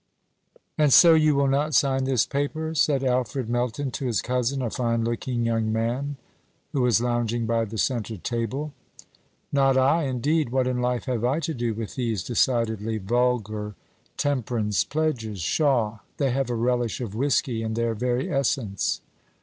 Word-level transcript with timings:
"And 0.79 0.91
so 0.91 1.13
you 1.13 1.35
will 1.35 1.47
not 1.47 1.75
sign 1.75 2.05
this 2.05 2.25
paper?" 2.25 2.73
said 2.73 3.03
Alfred 3.03 3.47
Melton 3.47 3.91
to 3.91 4.07
his 4.07 4.19
cousin, 4.19 4.63
a 4.63 4.71
fine 4.71 5.03
looking 5.03 5.45
young 5.45 5.71
man, 5.71 6.17
who 6.73 6.81
was 6.81 7.01
lounging 7.01 7.45
by 7.45 7.65
the 7.65 7.77
centre 7.77 8.17
table. 8.17 8.73
"Not 9.51 9.77
I, 9.77 10.05
indeed. 10.05 10.49
What 10.49 10.65
in 10.65 10.81
life 10.81 11.05
have 11.05 11.23
I 11.23 11.39
to 11.41 11.53
do 11.53 11.75
with 11.75 11.93
these 11.93 12.23
decidedly 12.23 12.97
vulgar 12.97 13.75
temperance 14.17 14.83
pledges? 14.83 15.39
Pshaw! 15.43 15.99
they 16.17 16.31
have 16.31 16.49
a 16.49 16.55
relish 16.55 16.99
of 16.99 17.13
whiskey 17.13 17.61
in 17.61 17.75
their 17.75 17.93
very 17.93 18.27
essence!" 18.33 19.01